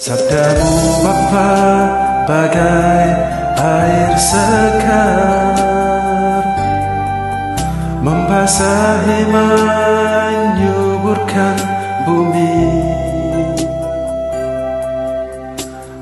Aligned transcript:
Sabdamu 0.00 1.04
Bapa 1.04 1.52
bagai 2.24 3.08
air 3.60 4.16
segar 4.16 5.60
Membasahi 8.00 9.28
menyuburkan 9.28 11.52
bumi. 12.08 12.80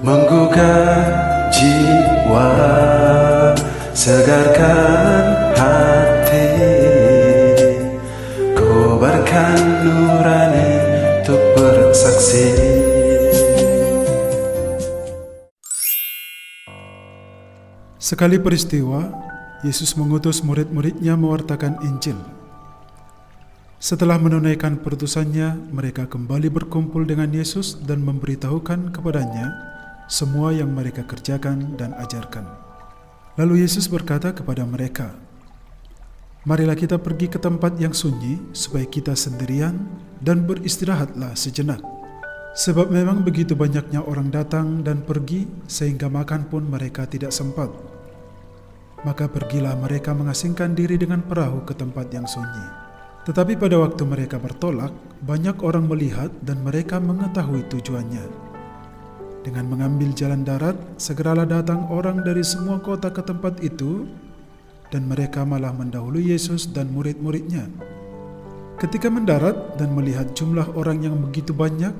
Menggugah 0.07 1.03
jiwa 1.51 2.55
Segarkan 3.99 5.59
hati. 5.59 6.55
Kobarkan 8.55 9.59
nurani 9.83 10.71
untuk 11.19 11.43
bersaksi 11.59 12.68
Sekali 17.98 18.38
peristiwa, 18.38 19.11
Yesus 19.66 19.98
mengutus 19.98 20.38
murid-muridnya 20.47 21.19
mewartakan 21.19 21.83
Injil. 21.83 22.15
Setelah 23.83 24.23
menunaikan 24.23 24.79
perutusannya, 24.79 25.74
mereka 25.74 26.07
kembali 26.07 26.47
berkumpul 26.47 27.02
dengan 27.02 27.34
Yesus 27.34 27.74
dan 27.74 28.07
memberitahukan 28.07 28.95
kepadanya 28.95 29.51
semua 30.07 30.55
yang 30.55 30.71
mereka 30.79 31.02
kerjakan 31.02 31.74
dan 31.74 31.91
ajarkan. 31.98 32.47
Lalu 33.34 33.66
Yesus 33.66 33.91
berkata 33.91 34.30
kepada 34.30 34.62
mereka, 34.62 35.19
Marilah 36.46 36.79
kita 36.79 37.02
pergi 37.02 37.27
ke 37.27 37.43
tempat 37.43 37.83
yang 37.83 37.91
sunyi 37.91 38.38
supaya 38.55 38.87
kita 38.87 39.19
sendirian 39.19 39.74
dan 40.23 40.46
beristirahatlah 40.46 41.35
sejenak. 41.35 41.98
Sebab 42.57 42.88
memang 42.88 43.27
begitu 43.27 43.52
banyaknya 43.52 44.01
orang 44.05 44.33
datang 44.33 44.80
dan 44.80 45.05
pergi 45.05 45.45
sehingga 45.69 46.09
makan 46.09 46.48
pun 46.48 46.65
mereka 46.65 47.05
tidak 47.05 47.33
sempat. 47.34 47.68
Maka 49.04 49.30
pergilah 49.30 49.79
mereka 49.79 50.16
mengasingkan 50.16 50.74
diri 50.74 50.99
dengan 50.99 51.23
perahu 51.23 51.63
ke 51.63 51.76
tempat 51.76 52.10
yang 52.10 52.26
sunyi. 52.26 52.88
Tetapi 53.29 53.60
pada 53.60 53.76
waktu 53.76 54.02
mereka 54.09 54.41
bertolak, 54.41 54.91
banyak 55.21 55.60
orang 55.60 55.85
melihat 55.85 56.32
dan 56.41 56.65
mereka 56.65 56.96
mengetahui 56.96 57.69
tujuannya. 57.69 58.24
Dengan 59.45 59.69
mengambil 59.71 60.10
jalan 60.16 60.43
darat, 60.43 60.74
segeralah 60.99 61.46
datang 61.46 61.87
orang 61.93 62.24
dari 62.26 62.43
semua 62.43 62.80
kota 62.82 63.13
ke 63.13 63.23
tempat 63.23 63.60
itu, 63.63 64.09
dan 64.88 65.04
mereka 65.04 65.44
malah 65.44 65.71
mendahului 65.76 66.32
Yesus 66.32 66.72
dan 66.72 66.91
murid-muridnya. 66.91 67.69
Ketika 68.81 69.12
mendarat 69.12 69.76
dan 69.76 69.93
melihat 69.93 70.32
jumlah 70.32 70.75
orang 70.75 71.04
yang 71.04 71.19
begitu 71.19 71.53
banyak, 71.53 71.93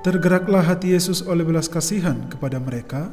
tergeraklah 0.00 0.64
hati 0.64 0.96
Yesus 0.96 1.20
oleh 1.20 1.44
belas 1.44 1.68
kasihan 1.68 2.24
kepada 2.32 2.56
mereka, 2.56 3.12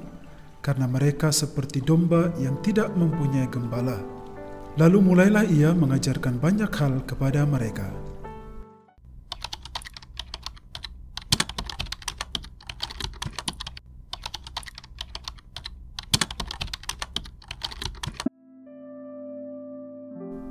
karena 0.64 0.88
mereka 0.88 1.36
seperti 1.36 1.84
domba 1.84 2.32
yang 2.40 2.56
tidak 2.64 2.96
mempunyai 2.96 3.48
gembala. 3.52 4.00
Lalu 4.80 5.04
mulailah 5.04 5.44
ia 5.52 5.76
mengajarkan 5.76 6.40
banyak 6.40 6.72
hal 6.72 7.04
kepada 7.04 7.44
mereka. 7.44 7.92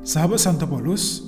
Sahabat 0.07 0.41
Santo 0.41 0.65
Paulus, 0.69 1.21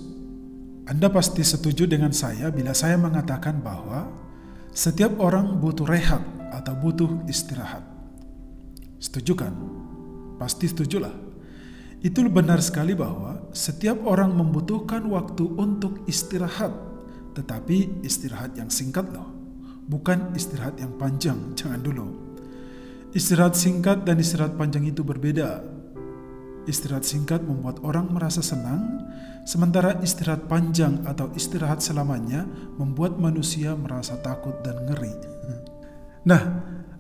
Anda 0.88 1.12
pasti 1.12 1.44
setuju 1.44 1.84
dengan 1.84 2.12
saya 2.12 2.48
bila 2.48 2.72
saya 2.72 2.96
mengatakan 2.96 3.60
bahwa 3.60 4.27
setiap 4.72 5.18
orang 5.18 5.58
butuh 5.58 5.88
rehat 5.88 6.22
atau 6.52 6.74
butuh 6.78 7.24
istirahat. 7.28 7.82
Setuju 8.98 9.32
kan? 9.38 9.54
Pasti 10.38 10.70
setujulah. 10.70 11.12
Itu 11.98 12.22
benar 12.30 12.62
sekali 12.62 12.94
bahwa 12.94 13.50
setiap 13.50 14.06
orang 14.06 14.30
membutuhkan 14.30 15.02
waktu 15.10 15.42
untuk 15.58 16.06
istirahat, 16.06 16.70
tetapi 17.34 18.06
istirahat 18.06 18.54
yang 18.54 18.70
singkat 18.70 19.10
loh, 19.10 19.26
bukan 19.90 20.30
istirahat 20.38 20.78
yang 20.78 20.94
panjang, 20.94 21.38
jangan 21.58 21.82
dulu. 21.82 22.06
Istirahat 23.10 23.58
singkat 23.58 24.06
dan 24.06 24.22
istirahat 24.22 24.54
panjang 24.54 24.86
itu 24.86 25.02
berbeda. 25.02 25.77
Istirahat 26.68 27.08
singkat 27.08 27.40
membuat 27.40 27.80
orang 27.80 28.12
merasa 28.12 28.44
senang, 28.44 29.08
sementara 29.48 29.96
istirahat 30.04 30.44
panjang 30.52 31.00
atau 31.08 31.32
istirahat 31.32 31.80
selamanya 31.80 32.44
membuat 32.76 33.16
manusia 33.16 33.72
merasa 33.72 34.20
takut 34.20 34.52
dan 34.60 34.84
ngeri. 34.84 35.16
Nah, 36.28 36.42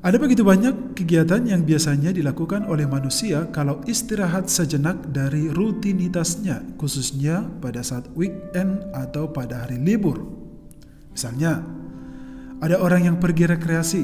ada 0.00 0.16
begitu 0.16 0.40
banyak 0.40 0.96
kegiatan 0.96 1.44
yang 1.44 1.68
biasanya 1.68 2.16
dilakukan 2.16 2.64
oleh 2.64 2.88
manusia 2.88 3.44
kalau 3.52 3.84
istirahat 3.84 4.48
sejenak 4.48 5.12
dari 5.12 5.52
rutinitasnya, 5.52 6.80
khususnya 6.80 7.44
pada 7.60 7.84
saat 7.84 8.08
weekend 8.16 8.88
atau 8.96 9.28
pada 9.28 9.68
hari 9.68 9.76
libur. 9.76 10.24
Misalnya, 11.12 11.60
ada 12.64 12.80
orang 12.80 13.04
yang 13.04 13.16
pergi 13.20 13.44
rekreasi, 13.52 14.02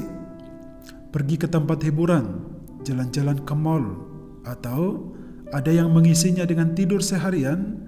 pergi 1.09 1.41
ke 1.41 1.49
tempat 1.49 1.81
hiburan, 1.81 2.43
jalan-jalan 2.85 3.41
ke 3.41 3.55
mall, 3.57 3.85
atau 4.45 5.15
ada 5.55 5.71
yang 5.71 5.87
mengisinya 5.95 6.43
dengan 6.43 6.75
tidur 6.75 6.99
seharian, 6.99 7.79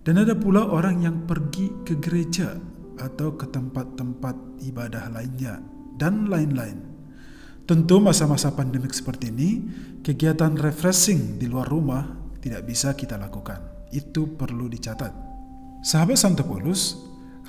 dan 0.00 0.16
ada 0.16 0.32
pula 0.32 0.64
orang 0.64 1.04
yang 1.04 1.28
pergi 1.28 1.68
ke 1.84 2.00
gereja 2.00 2.56
atau 2.96 3.36
ke 3.36 3.44
tempat-tempat 3.52 4.64
ibadah 4.64 5.12
lainnya, 5.12 5.60
dan 6.00 6.32
lain-lain. 6.32 6.80
Tentu 7.68 8.00
masa-masa 8.00 8.56
pandemik 8.56 8.96
seperti 8.96 9.28
ini, 9.28 9.50
kegiatan 10.00 10.56
refreshing 10.56 11.36
di 11.36 11.44
luar 11.44 11.68
rumah 11.68 12.08
tidak 12.40 12.64
bisa 12.64 12.96
kita 12.96 13.20
lakukan. 13.20 13.60
Itu 13.92 14.34
perlu 14.40 14.66
dicatat. 14.72 15.12
Sahabat 15.84 16.16
Santo 16.16 16.42
Paulus, 16.42 16.96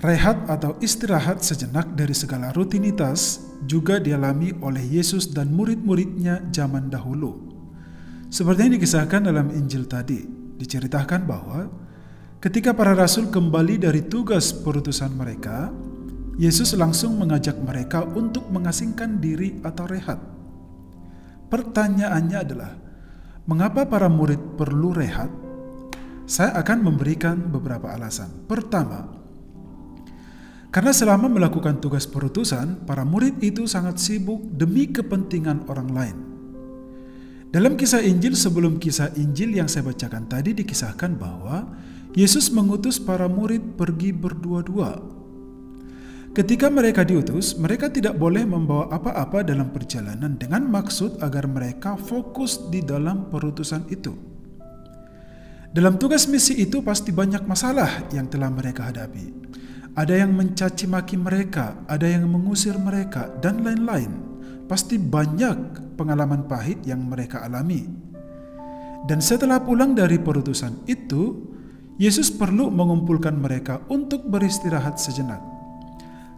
rehat 0.04 0.46
atau 0.52 0.76
istirahat 0.84 1.40
sejenak 1.42 1.96
dari 1.96 2.12
segala 2.12 2.52
rutinitas 2.52 3.40
juga 3.66 3.98
dialami 4.04 4.52
oleh 4.60 4.84
Yesus 4.84 5.32
dan 5.32 5.56
murid-muridnya 5.56 6.44
zaman 6.52 6.92
dahulu. 6.92 7.51
Seperti 8.32 8.64
yang 8.64 8.74
dikisahkan 8.80 9.28
dalam 9.28 9.52
Injil 9.52 9.92
tadi, 9.92 10.24
diceritakan 10.56 11.28
bahwa 11.28 11.68
ketika 12.40 12.72
para 12.72 12.96
rasul 12.96 13.28
kembali 13.28 13.84
dari 13.84 14.08
tugas 14.08 14.56
perutusan 14.56 15.12
mereka, 15.20 15.68
Yesus 16.40 16.72
langsung 16.80 17.20
mengajak 17.20 17.60
mereka 17.60 18.08
untuk 18.08 18.48
mengasingkan 18.48 19.20
diri 19.20 19.60
atau 19.68 19.84
rehat. 19.84 20.16
Pertanyaannya 21.52 22.38
adalah, 22.40 22.72
mengapa 23.52 23.84
para 23.84 24.08
murid 24.08 24.56
perlu 24.56 24.96
rehat? 24.96 25.28
Saya 26.24 26.56
akan 26.56 26.88
memberikan 26.88 27.36
beberapa 27.52 27.92
alasan. 27.92 28.48
Pertama, 28.48 29.12
karena 30.72 30.96
selama 30.96 31.28
melakukan 31.28 31.84
tugas 31.84 32.08
perutusan, 32.08 32.88
para 32.88 33.04
murid 33.04 33.44
itu 33.44 33.68
sangat 33.68 34.00
sibuk 34.00 34.40
demi 34.56 34.88
kepentingan 34.88 35.68
orang 35.68 35.92
lain. 35.92 36.18
Dalam 37.52 37.76
kisah 37.76 38.00
Injil 38.00 38.32
sebelum 38.32 38.80
kisah 38.80 39.12
Injil 39.20 39.60
yang 39.60 39.68
saya 39.68 39.84
bacakan 39.84 40.24
tadi 40.32 40.56
dikisahkan 40.56 41.20
bahwa 41.20 41.68
Yesus 42.16 42.48
mengutus 42.48 42.96
para 42.96 43.28
murid 43.28 43.76
pergi 43.76 44.16
berdua-dua. 44.16 44.96
Ketika 46.32 46.72
mereka 46.72 47.04
diutus, 47.04 47.60
mereka 47.60 47.92
tidak 47.92 48.16
boleh 48.16 48.48
membawa 48.48 48.88
apa-apa 48.88 49.44
dalam 49.44 49.68
perjalanan 49.68 50.40
dengan 50.40 50.64
maksud 50.64 51.20
agar 51.20 51.44
mereka 51.44 52.00
fokus 52.00 52.72
di 52.72 52.88
dalam 52.88 53.28
perutusan 53.28 53.84
itu. 53.92 54.16
Dalam 55.76 56.00
tugas 56.00 56.32
misi 56.32 56.56
itu 56.56 56.80
pasti 56.80 57.12
banyak 57.12 57.44
masalah 57.44 58.08
yang 58.16 58.32
telah 58.32 58.48
mereka 58.48 58.88
hadapi. 58.88 59.28
Ada 59.92 60.24
yang 60.24 60.32
mencaci 60.32 60.88
maki 60.88 61.20
mereka, 61.20 61.84
ada 61.84 62.08
yang 62.08 62.32
mengusir 62.32 62.80
mereka, 62.80 63.28
dan 63.44 63.60
lain-lain 63.60 64.31
pasti 64.72 64.96
banyak 64.96 65.92
pengalaman 66.00 66.48
pahit 66.48 66.80
yang 66.88 67.04
mereka 67.04 67.44
alami. 67.44 67.84
Dan 69.04 69.20
setelah 69.20 69.60
pulang 69.60 69.92
dari 69.92 70.16
perutusan 70.16 70.88
itu, 70.88 71.52
Yesus 72.00 72.32
perlu 72.32 72.72
mengumpulkan 72.72 73.36
mereka 73.36 73.84
untuk 73.92 74.24
beristirahat 74.32 74.96
sejenak. 74.96 75.44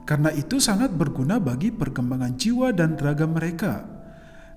Karena 0.10 0.34
itu 0.34 0.58
sangat 0.58 0.90
berguna 0.98 1.38
bagi 1.38 1.70
perkembangan 1.70 2.34
jiwa 2.34 2.74
dan 2.74 2.98
raga 2.98 3.30
mereka. 3.30 3.86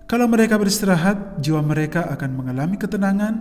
Kalau 0.08 0.24
mereka 0.24 0.56
beristirahat, 0.56 1.44
jiwa 1.44 1.60
mereka 1.60 2.08
akan 2.16 2.32
mengalami 2.32 2.80
ketenangan 2.80 3.34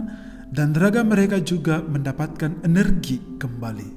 dan 0.51 0.75
raga 0.75 1.01
mereka 1.07 1.39
juga 1.39 1.79
mendapatkan 1.79 2.59
energi 2.67 3.39
kembali. 3.39 3.89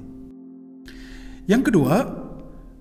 Yang 1.51 1.61
kedua, 1.67 2.28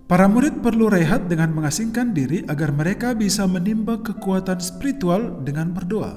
Para 0.08 0.24
murid 0.24 0.64
perlu 0.64 0.88
rehat 0.88 1.28
dengan 1.28 1.52
mengasingkan 1.52 2.16
diri 2.16 2.40
agar 2.48 2.72
mereka 2.72 3.12
bisa 3.12 3.44
menimba 3.44 4.00
kekuatan 4.00 4.56
spiritual 4.56 5.44
dengan 5.44 5.76
berdoa. 5.76 6.16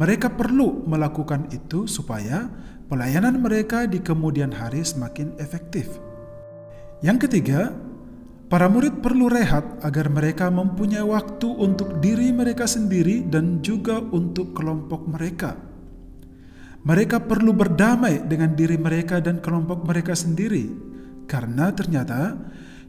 Mereka 0.00 0.32
perlu 0.40 0.88
melakukan 0.88 1.52
itu 1.52 1.84
supaya 1.84 2.48
pelayanan 2.88 3.44
mereka 3.44 3.84
di 3.84 4.00
kemudian 4.00 4.48
hari 4.48 4.80
semakin 4.80 5.36
efektif. 5.36 6.00
Yang 7.04 7.28
ketiga, 7.28 7.76
Para 8.48 8.64
murid 8.64 9.04
perlu 9.04 9.28
rehat 9.28 9.84
agar 9.84 10.08
mereka 10.08 10.48
mempunyai 10.48 11.04
waktu 11.04 11.52
untuk 11.52 12.00
diri 12.00 12.32
mereka 12.32 12.64
sendiri 12.64 13.28
dan 13.28 13.60
juga 13.60 14.00
untuk 14.00 14.56
kelompok 14.56 15.04
mereka. 15.04 15.52
Mereka 16.80 17.28
perlu 17.28 17.52
berdamai 17.52 18.24
dengan 18.24 18.56
diri 18.56 18.80
mereka 18.80 19.20
dan 19.20 19.44
kelompok 19.44 19.84
mereka 19.84 20.16
sendiri, 20.16 20.64
karena 21.28 21.68
ternyata 21.76 22.40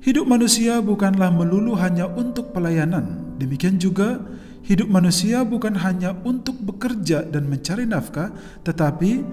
hidup 0.04 0.26
manusia 0.28 0.80
bukanlah 0.84 1.32
melulu 1.32 1.76
hanya 1.80 2.08
untuk 2.08 2.52
pelayanan. 2.52 3.36
Demikian 3.40 3.80
juga, 3.80 4.20
hidup 4.68 4.92
manusia 4.92 5.42
bukan 5.48 5.80
hanya 5.80 6.16
untuk 6.28 6.60
bekerja 6.60 7.24
dan 7.28 7.48
mencari 7.48 7.88
nafkah, 7.88 8.34
tetapi 8.68 9.24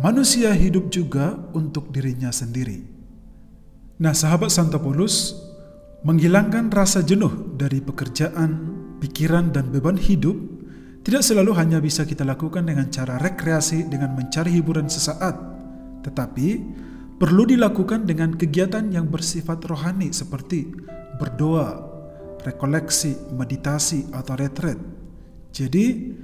manusia 0.00 0.52
hidup 0.52 0.92
juga 0.92 1.36
untuk 1.56 1.88
dirinya 1.90 2.28
sendiri. 2.28 2.84
Nah, 4.00 4.12
sahabat 4.12 4.50
Santo 4.50 4.76
Paulus, 4.82 5.44
Menghilangkan 6.04 6.68
rasa 6.68 7.00
jenuh 7.00 7.56
dari 7.56 7.80
pekerjaan, 7.80 8.76
pikiran, 9.00 9.48
dan 9.56 9.72
beban 9.72 9.96
hidup 9.96 10.36
tidak 11.00 11.24
selalu 11.24 11.56
hanya 11.56 11.80
bisa 11.80 12.04
kita 12.04 12.28
lakukan 12.28 12.60
dengan 12.60 12.92
cara 12.92 13.16
rekreasi 13.16 13.88
dengan 13.88 14.12
mencari 14.12 14.52
hiburan 14.52 14.84
sesaat, 14.84 15.32
tetapi 16.04 16.60
perlu 17.20 17.46
dilakukan 17.48 18.04
dengan 18.04 18.34
kegiatan 18.34 18.90
yang 18.90 19.10
bersifat 19.10 19.62
rohani 19.66 20.10
seperti 20.10 20.70
berdoa, 21.18 21.78
rekoleksi, 22.42 23.34
meditasi, 23.34 24.10
atau 24.10 24.34
retret. 24.34 24.78
Jadi, 25.54 26.14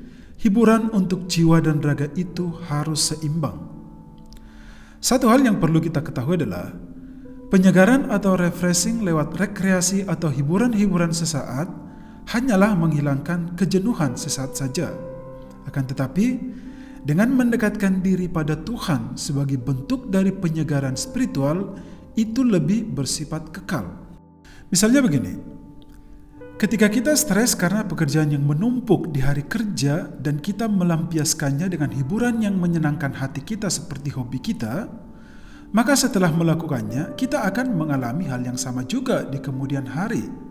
hiburan 0.42 0.90
untuk 0.90 1.30
jiwa 1.30 1.62
dan 1.62 1.78
raga 1.78 2.10
itu 2.18 2.50
harus 2.66 3.14
seimbang. 3.14 3.70
Satu 5.00 5.30
hal 5.32 5.40
yang 5.46 5.62
perlu 5.62 5.80
kita 5.80 6.04
ketahui 6.04 6.36
adalah 6.36 6.74
Penyegaran 7.50 8.14
atau 8.14 8.38
refreshing 8.38 9.02
lewat 9.02 9.34
rekreasi 9.34 10.06
atau 10.06 10.30
hiburan-hiburan 10.30 11.10
sesaat 11.10 11.66
hanyalah 12.30 12.78
menghilangkan 12.78 13.58
kejenuhan 13.58 14.14
sesaat 14.14 14.54
saja. 14.54 14.94
Akan 15.66 15.82
tetapi, 15.82 16.38
dengan 17.00 17.32
mendekatkan 17.32 18.04
diri 18.04 18.28
pada 18.28 18.58
Tuhan 18.60 19.16
sebagai 19.16 19.56
bentuk 19.56 20.12
dari 20.12 20.32
penyegaran 20.34 20.94
spiritual, 21.00 21.80
itu 22.12 22.44
lebih 22.44 22.92
bersifat 22.92 23.48
kekal. 23.48 23.88
Misalnya 24.68 25.00
begini, 25.00 25.40
ketika 26.60 26.92
kita 26.92 27.16
stres 27.16 27.56
karena 27.56 27.88
pekerjaan 27.88 28.30
yang 28.36 28.44
menumpuk 28.44 29.08
di 29.10 29.24
hari 29.24 29.48
kerja 29.48 30.12
dan 30.20 30.38
kita 30.38 30.68
melampiaskannya 30.68 31.72
dengan 31.72 31.90
hiburan 31.90 32.44
yang 32.44 32.60
menyenangkan 32.60 33.16
hati 33.16 33.40
kita 33.40 33.72
seperti 33.72 34.12
hobi 34.12 34.38
kita, 34.38 34.86
maka 35.70 35.94
setelah 35.94 36.34
melakukannya, 36.34 37.14
kita 37.14 37.46
akan 37.46 37.78
mengalami 37.78 38.26
hal 38.26 38.42
yang 38.42 38.58
sama 38.58 38.82
juga 38.82 39.22
di 39.22 39.38
kemudian 39.38 39.86
hari. 39.86 40.49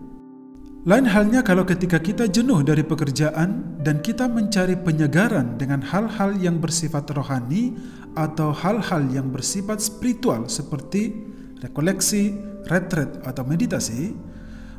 Lain 0.88 1.04
halnya 1.12 1.44
kalau 1.44 1.68
ketika 1.68 2.00
kita 2.00 2.32
jenuh 2.32 2.64
dari 2.64 2.88
pekerjaan 2.88 3.80
dan 3.84 4.00
kita 4.00 4.32
mencari 4.32 4.80
penyegaran 4.80 5.60
dengan 5.60 5.84
hal-hal 5.84 6.40
yang 6.40 6.64
bersifat 6.64 7.12
rohani 7.12 7.76
atau 8.16 8.56
hal-hal 8.56 9.04
yang 9.12 9.28
bersifat 9.28 9.84
spiritual 9.84 10.48
seperti 10.48 11.20
rekoleksi, 11.60 12.32
retret, 12.72 13.20
atau 13.28 13.44
meditasi, 13.44 14.16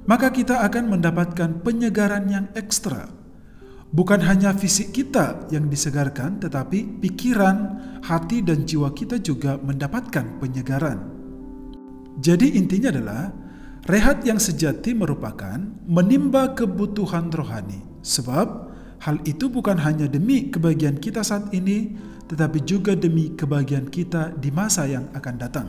maka 0.08 0.32
kita 0.32 0.64
akan 0.64 0.88
mendapatkan 0.96 1.60
penyegaran 1.60 2.24
yang 2.32 2.48
ekstra 2.56 3.20
Bukan 3.90 4.22
hanya 4.22 4.54
fisik 4.54 4.94
kita 4.94 5.50
yang 5.50 5.66
disegarkan, 5.66 6.38
tetapi 6.38 7.02
pikiran, 7.02 7.56
hati, 8.06 8.38
dan 8.38 8.62
jiwa 8.62 8.94
kita 8.94 9.18
juga 9.18 9.58
mendapatkan 9.58 10.38
penyegaran. 10.38 11.10
Jadi, 12.22 12.54
intinya 12.54 12.94
adalah 12.94 13.34
rehat 13.86 14.26
yang 14.26 14.36
sejati 14.36 14.92
merupakan 14.92 15.60
menimba 15.86 16.52
kebutuhan 16.56 17.30
rohani, 17.32 17.80
sebab 18.04 18.72
hal 19.00 19.16
itu 19.24 19.48
bukan 19.48 19.80
hanya 19.80 20.10
demi 20.10 20.52
kebahagiaan 20.52 20.98
kita 20.98 21.24
saat 21.24 21.52
ini, 21.54 21.96
tetapi 22.28 22.64
juga 22.66 22.92
demi 22.98 23.32
kebahagiaan 23.32 23.88
kita 23.88 24.36
di 24.36 24.50
masa 24.52 24.84
yang 24.90 25.08
akan 25.16 25.34
datang. 25.40 25.68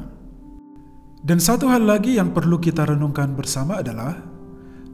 Dan 1.21 1.37
satu 1.37 1.69
hal 1.69 1.85
lagi 1.85 2.17
yang 2.17 2.33
perlu 2.33 2.57
kita 2.57 2.89
renungkan 2.89 3.37
bersama 3.37 3.85
adalah 3.85 4.31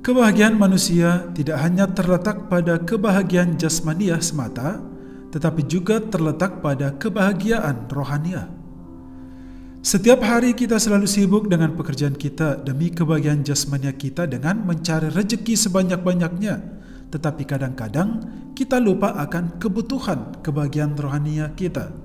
Kebahagiaan 0.08 0.56
manusia 0.56 1.28
tidak 1.36 1.60
hanya 1.60 1.84
terletak 1.90 2.48
pada 2.48 2.80
kebahagiaan 2.80 3.60
jasmaniah 3.60 4.24
semata, 4.24 4.80
tetapi 5.36 5.68
juga 5.68 6.00
terletak 6.00 6.64
pada 6.64 6.96
kebahagiaan 6.96 7.92
rohaniah. 7.92 8.57
Setiap 9.88 10.20
hari 10.20 10.52
kita 10.52 10.84
selalu 10.84 11.08
sibuk 11.08 11.48
dengan 11.48 11.72
pekerjaan 11.72 12.12
kita 12.12 12.60
demi 12.60 12.92
kebahagiaan 12.92 13.40
jasmaniah 13.40 13.96
kita 13.96 14.28
dengan 14.28 14.68
mencari 14.68 15.08
rejeki 15.08 15.56
sebanyak-banyaknya, 15.56 16.60
tetapi 17.08 17.48
kadang-kadang 17.48 18.20
kita 18.52 18.84
lupa 18.84 19.16
akan 19.16 19.56
kebutuhan 19.56 20.44
kebahagiaan 20.44 20.92
rohaniah 20.92 21.56
kita. 21.56 21.96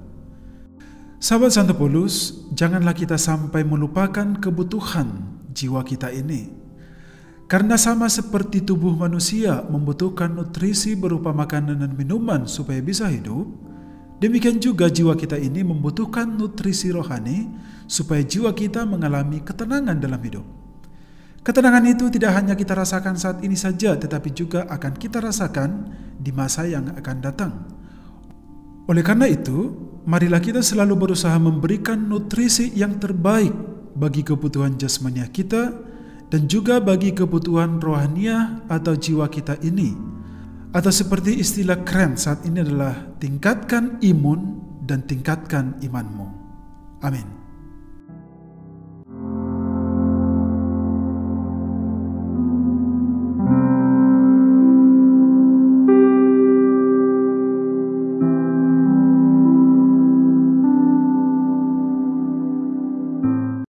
Sahabat 1.19 1.58
Santo 1.58 1.75
Paulus, 1.75 2.46
janganlah 2.55 2.94
kita 2.94 3.19
sampai 3.19 3.67
melupakan 3.67 4.31
kebutuhan 4.38 5.43
jiwa 5.50 5.82
kita 5.82 6.14
ini. 6.14 6.55
Karena 7.50 7.75
sama 7.75 8.06
seperti 8.06 8.62
tubuh 8.62 8.94
manusia 8.94 9.58
membutuhkan 9.67 10.31
nutrisi 10.31 10.94
berupa 10.94 11.34
makanan 11.34 11.82
dan 11.82 11.99
minuman 11.99 12.46
supaya 12.46 12.79
bisa 12.79 13.11
hidup, 13.11 13.50
demikian 14.22 14.62
juga 14.62 14.86
jiwa 14.86 15.19
kita 15.19 15.34
ini 15.34 15.66
membutuhkan 15.66 16.30
nutrisi 16.38 16.94
rohani 16.94 17.50
supaya 17.90 18.22
jiwa 18.22 18.54
kita 18.54 18.86
mengalami 18.86 19.42
ketenangan 19.42 19.98
dalam 19.98 20.22
hidup. 20.22 20.46
Ketenangan 21.42 21.82
itu 21.90 22.06
tidak 22.06 22.38
hanya 22.38 22.54
kita 22.54 22.78
rasakan 22.78 23.19
saat 23.19 23.42
ini 23.42 23.58
saja, 23.58 23.98
tetapi 23.98 24.30
juga 24.30 24.62
akan 24.70 24.94
kita 24.94 25.19
rasakan 25.19 25.90
di 26.14 26.30
masa 26.30 26.70
yang 26.70 26.94
akan 26.94 27.16
datang. 27.19 27.52
Oleh 28.86 29.02
karena 29.02 29.26
itu, 29.26 29.74
marilah 30.06 30.38
kita 30.38 30.62
selalu 30.62 30.94
berusaha 30.94 31.34
memberikan 31.42 31.98
nutrisi 31.98 32.70
yang 32.78 32.94
terbaik 33.02 33.50
bagi 33.98 34.22
kebutuhan 34.22 34.78
jasmania 34.78 35.26
kita, 35.26 35.74
dan 36.30 36.46
juga 36.46 36.78
bagi 36.78 37.10
kebutuhan 37.10 37.82
rohaniah 37.82 38.62
atau 38.70 38.94
jiwa 38.94 39.26
kita 39.26 39.58
ini. 39.66 39.98
Atau 40.72 40.88
seperti 40.88 41.36
istilah 41.36 41.84
keren 41.84 42.16
saat 42.16 42.48
ini 42.48 42.64
adalah 42.64 42.96
tingkatkan 43.20 44.00
imun 44.00 44.40
dan 44.80 45.04
tingkatkan 45.04 45.76
imanmu. 45.84 46.28
Amin. 47.04 47.42